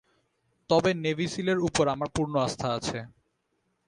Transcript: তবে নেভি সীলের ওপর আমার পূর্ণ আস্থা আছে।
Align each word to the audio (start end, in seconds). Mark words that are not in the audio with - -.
তবে 0.69 0.91
নেভি 0.95 1.27
সীলের 1.27 1.59
ওপর 1.59 1.85
আমার 1.87 2.09
পূর্ণ 2.15 2.33
আস্থা 2.39 2.67
আছে। 2.77 2.99